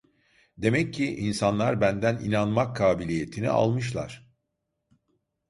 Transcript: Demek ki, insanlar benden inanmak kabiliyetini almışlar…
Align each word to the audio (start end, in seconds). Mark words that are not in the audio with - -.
Demek 0.57 0.93
ki, 0.93 1.15
insanlar 1.17 1.81
benden 1.81 2.19
inanmak 2.19 2.75
kabiliyetini 2.75 3.49
almışlar… 3.49 4.27